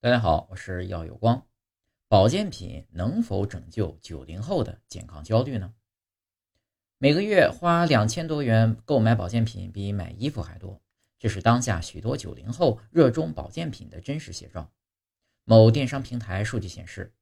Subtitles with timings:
[0.00, 1.44] 大家好，我是耀有光。
[2.06, 5.74] 保健品能否拯救九零后的健康焦虑呢？
[6.98, 10.80] 每个月花两千多元购买保健品比买衣服还多，
[11.18, 14.70] 这是当下许多九零后热衷保健品的真实写照。
[15.42, 17.12] 某电商平台数据显示，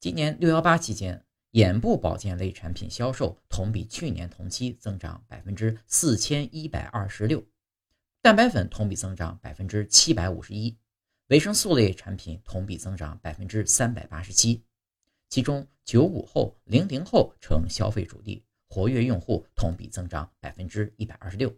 [0.00, 7.44] 今年六幺八期间，眼部保健类产品销售同比去年同期增长百分之四千一百二十六，
[8.22, 10.78] 蛋白粉同比增长百分之七百五十一。
[11.32, 14.62] 维生素类产品同比增长百分之三百八十七，
[15.30, 21.50] 其中九五后、零零后成消费主力，活跃用户同比增长百分之一百二十六。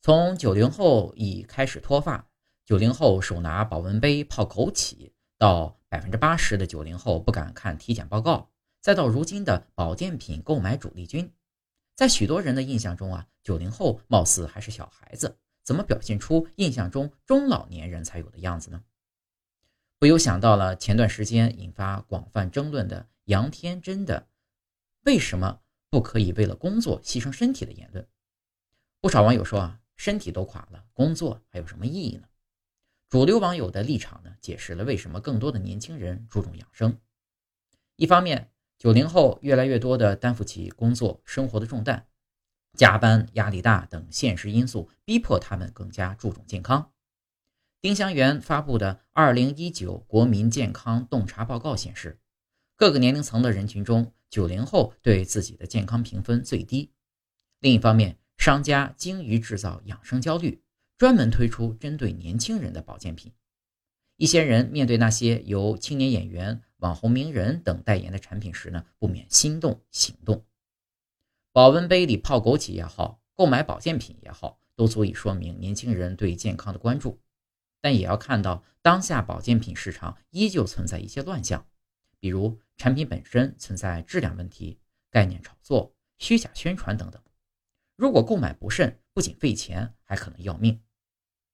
[0.00, 2.28] 从九零后已开始脱发，
[2.64, 11.28] 九零后手拿保温杯泡枸杞，到百分之八十的九零后不敢看体检报告，再到如今的保健品购买主力军，
[11.96, 15.38] 在许多人的印象中啊，九零后貌似还是小孩子。
[15.64, 18.84] 怎么表现出印象中中老年人才有的样子呢？
[19.98, 24.28] 不由想到了前段时间引发广泛争论的杨天真的
[25.06, 28.06] “为什么不可以为了工作牺牲身体”的言论。
[29.00, 32.28] 不少网友说啊，身体都垮了，工作还有什么意义呢？
[33.08, 36.98] 主流网友的立场呢，解释了为什么更多的年轻人注重养生。
[37.96, 42.06] 一方面，九零后越来越多的担负起工作生活的重担。
[42.74, 46.90] 加班压力大等现实因素逼迫他们更加注重健康。
[47.80, 52.18] 丁香园发布的《二零一九国民健康洞察报告》显示，
[52.76, 56.90] 各个年龄层的人群中，九零后对自己的健康评分最低。
[57.60, 60.62] 另一方面，商家精于制造养生焦虑，
[60.96, 63.32] 专门推出针对年轻人的保健品。
[64.16, 70.44] 一些人面对那些由青年演员、网红名人等代言的产品时呢，不免心动行动。
[71.54, 77.20] 保温杯里泡枸杞也好，购买保健品也好，都足以说明年轻人对健康的关注。
[77.80, 81.64] 但也要看到，当下保健品市场依旧存在一些乱象，
[82.18, 84.80] 比如产品本身存在质量问题、
[85.12, 87.22] 概念炒作、虚假宣传等等。
[87.94, 90.82] 如果购买不慎，不仅费钱，还可能要命。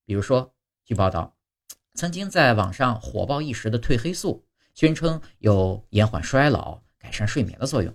[0.07, 1.37] 比如说，据报道，
[1.93, 7.95] 曾经在网上火爆一时的褪黑素，宣称有延缓衰老、改善睡眠的作用。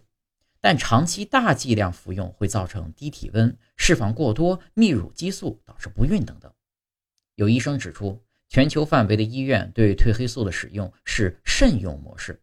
[0.66, 6.52] 但长期大剂量服用会造成低体温、释放过多泌乳激素，导致不孕等等。
[7.36, 12.42] 有医生指出，全球范围的医院对褪黑素的使用是慎用模式。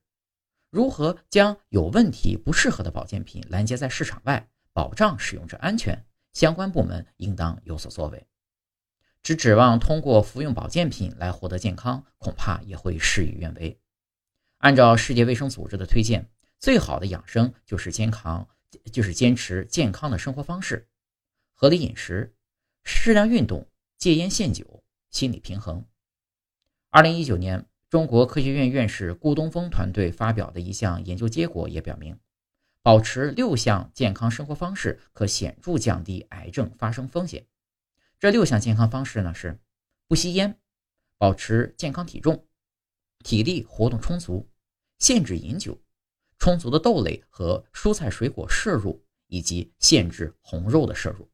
[0.70, 6.06] 如何将有问题、不适合的保健品拦截在市场外，保障使用者安全？
[6.32, 8.24] 相关部门应当有所作为。
[9.24, 13.80] 只指望通过服用保健品来获得健康，恐怕也会事与愿违。
[14.58, 16.28] 按照世界卫生组织的推荐。
[16.62, 18.48] 最好的养生就是健康，
[18.92, 20.88] 就是坚持健康的生活方式，
[21.54, 22.36] 合理饮食，
[22.84, 23.68] 适量运动，
[23.98, 25.84] 戒烟限酒，心理平衡。
[26.90, 32.16] 二零一九年，中国科学院院士顾东风团队发表的一项研究结果也表明，
[32.80, 37.44] 保持六项健康生活方式可显著降低癌症发生风险。
[38.20, 39.58] 这六项健康方式呢是：
[40.06, 40.60] 不吸烟，
[41.18, 42.46] 保持健康体重，
[43.24, 44.48] 体力活动充足，
[45.00, 45.82] 限制饮酒。
[46.42, 51.30] 充足的豆类和蔬菜水果摄入，以及限制红肉的摄入。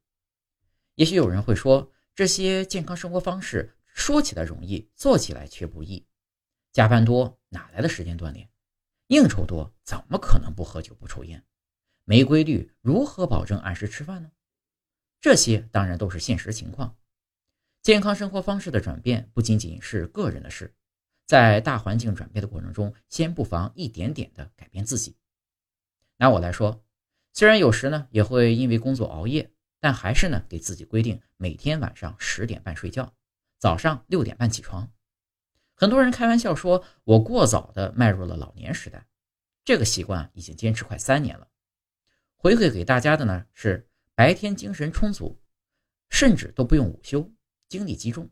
[0.97, 6.07] 也许有人会说，这些健康生活方式说起来容易，做起来却不易。
[6.75, 8.51] 加班多，哪来的时间锻炼？
[9.07, 11.43] 应酬多，怎么可能不喝酒不抽烟？
[12.05, 14.31] 没规律，如何保证按时吃饭呢？
[15.23, 16.95] 这些当然都是现实情况。
[17.81, 20.75] 健康生活方式的转变不仅仅是个人的事。
[21.29, 25.15] 在大环境转变的过程中，先不妨一点点的改变自己。
[26.17, 26.83] 拿我来说，
[27.35, 33.13] 虽然有时呢也会因为工作熬夜，但还是呢给自己规定每天晚上十点半睡觉，
[33.59, 34.91] 早上六点半起床。
[35.75, 39.07] 很多人开玩笑说我过早的迈入了老年时代，
[39.67, 41.47] 这个习惯已经坚持快三年了。
[42.39, 45.39] 回馈给大家的呢是白天精神充足，
[46.09, 47.31] 甚至都不用午休，
[47.69, 48.31] 精力集中。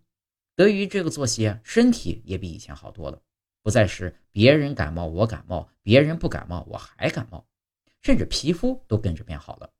[0.56, 3.22] 得益于这个作息，身体也比以前好多了，
[3.62, 7.46] 不再是别人感冒我感冒，别人不感冒我还感冒，
[8.00, 9.70] 甚至皮肤都跟着变好了。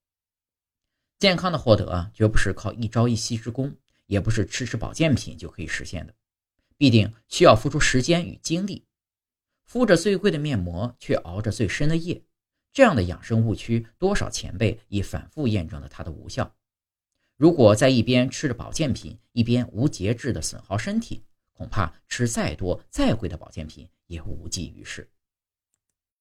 [1.19, 3.75] 健康的获得，绝不是靠一朝一夕之功，
[4.05, 6.14] 也不是吃吃保健品就可以实现的，
[6.76, 8.84] 必定需要付出时间与精力。
[9.64, 12.23] 敷着最贵的面膜，却熬着最深的夜，
[12.70, 16.55] 这样的养生误区，多少前辈已反复验证了它的无效。
[17.37, 21.23] 如果在一边吃着保健品，一边无节制的损耗身体，
[21.53, 25.06] 恐怕吃再多再贵的保健品也无济于事。